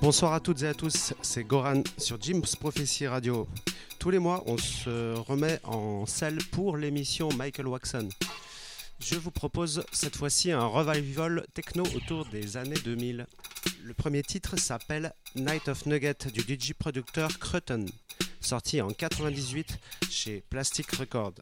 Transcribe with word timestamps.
Bonsoir 0.00 0.32
à 0.32 0.40
toutes 0.40 0.62
et 0.62 0.68
à 0.68 0.74
tous, 0.74 1.12
c'est 1.20 1.44
Goran 1.44 1.82
sur 1.98 2.16
James 2.22 2.42
Prophecy 2.58 3.06
Radio. 3.06 3.46
Tous 3.98 4.08
les 4.08 4.18
mois, 4.18 4.42
on 4.46 4.56
se 4.56 5.18
remet 5.18 5.60
en 5.64 6.06
selle 6.06 6.38
pour 6.50 6.78
l'émission 6.78 7.28
Michael 7.36 7.66
Waxon. 7.66 8.08
Je 9.04 9.16
vous 9.16 9.32
propose 9.32 9.84
cette 9.92 10.16
fois-ci 10.16 10.52
un 10.52 10.64
revival 10.64 11.44
techno 11.54 11.82
autour 11.96 12.24
des 12.26 12.56
années 12.56 12.78
2000. 12.84 13.26
Le 13.82 13.94
premier 13.94 14.22
titre 14.22 14.56
s'appelle 14.56 15.12
Night 15.34 15.68
of 15.68 15.86
Nugget 15.86 16.28
du 16.32 16.40
DJ 16.40 16.72
producteur 16.72 17.36
Cruton, 17.40 17.86
sorti 18.40 18.80
en 18.80 18.90
98 18.90 19.78
chez 20.08 20.44
Plastic 20.48 20.88
Records. 20.92 21.34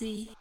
Prophecy. 0.00 0.39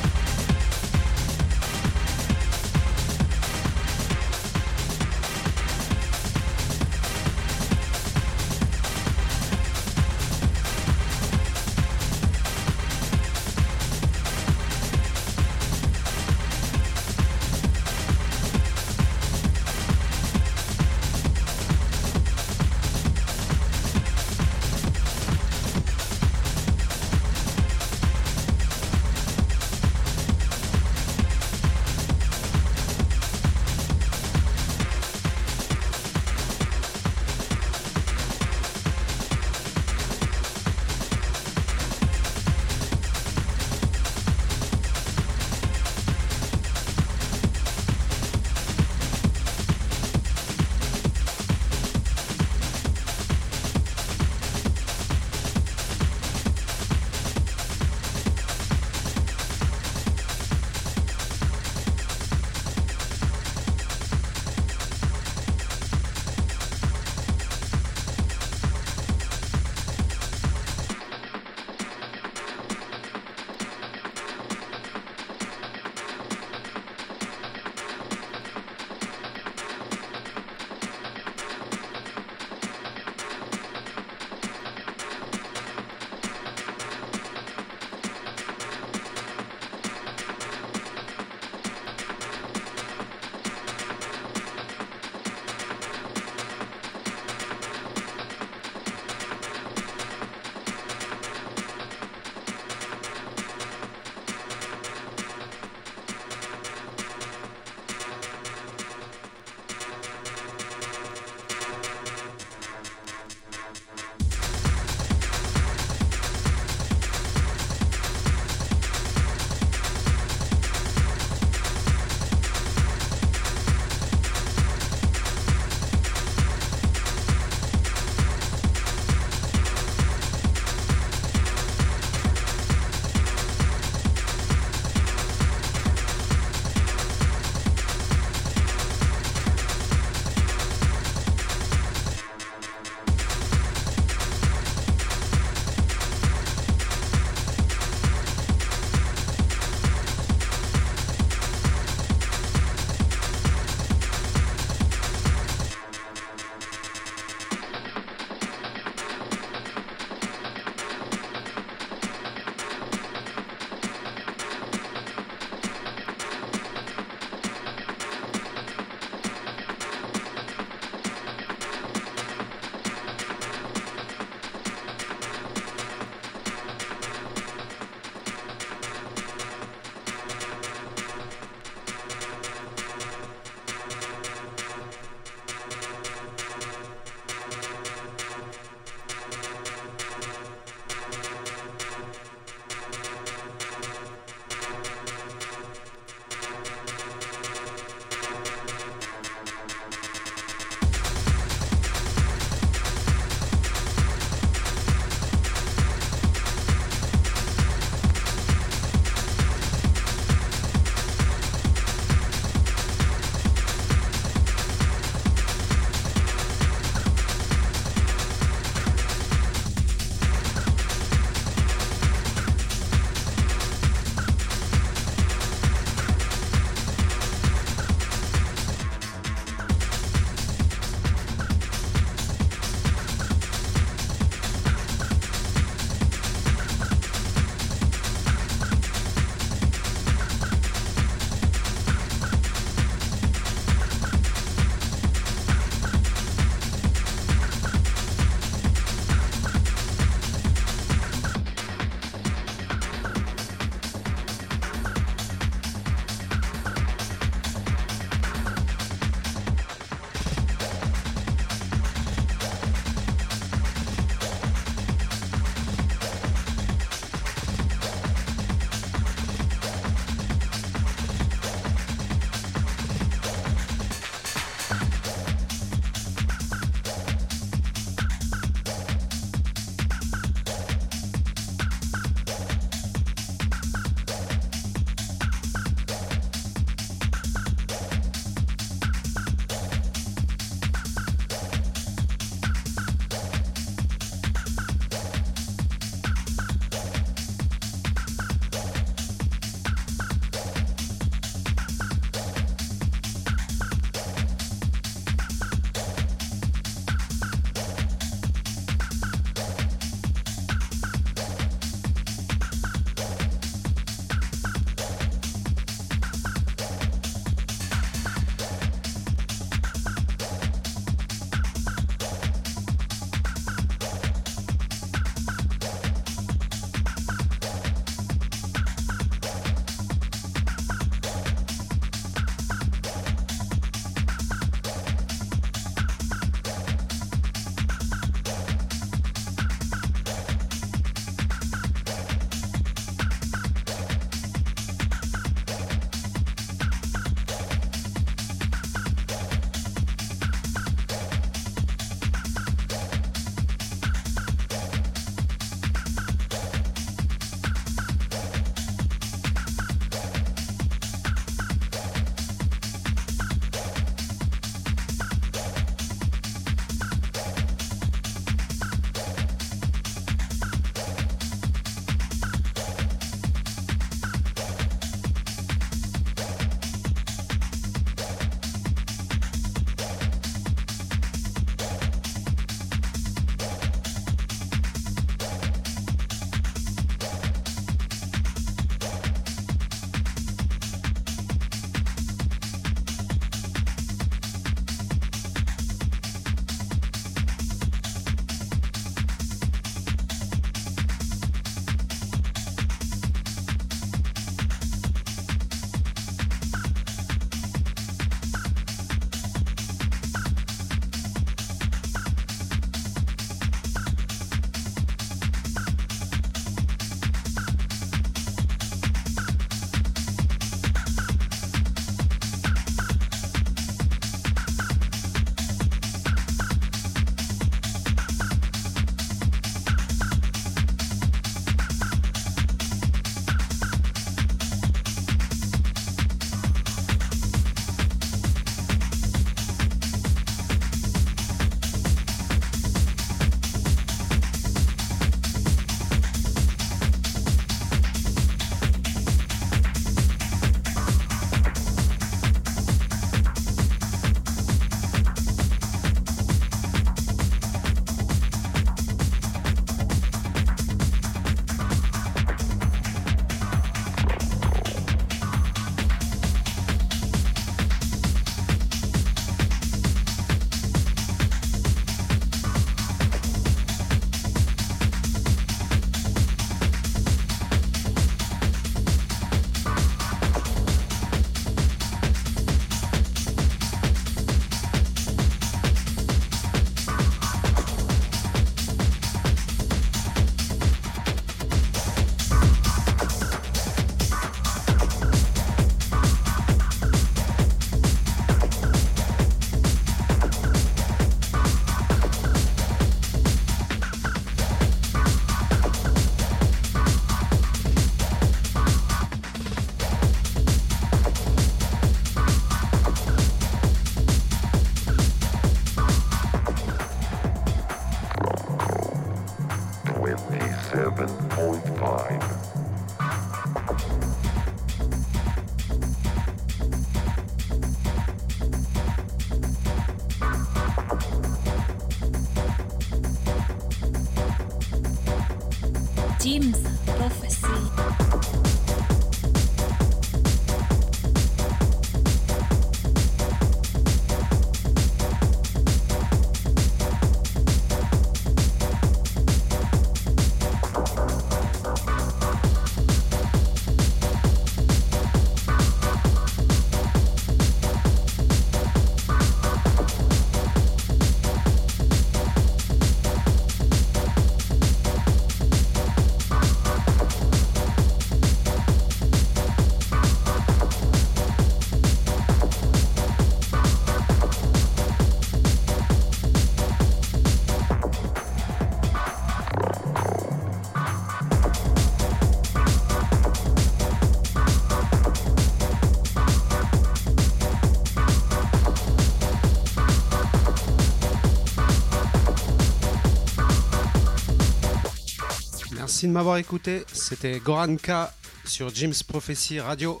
Merci 596.00 596.08
de 596.08 596.14
m'avoir 596.14 596.38
écouté. 596.38 596.82
C'était 596.94 597.38
Goran 597.40 597.76
K 597.76 598.08
sur 598.46 598.74
Jim's 598.74 599.02
Prophecy 599.02 599.60
Radio. 599.60 600.00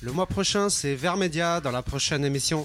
Le 0.00 0.10
mois 0.10 0.26
prochain, 0.26 0.68
c'est 0.68 0.96
Vermedia 0.96 1.60
dans 1.60 1.70
la 1.70 1.82
prochaine 1.82 2.24
émission 2.24 2.63